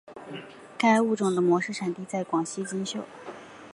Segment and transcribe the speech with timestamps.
[0.79, 3.03] 该物种的模式产地在广西金秀。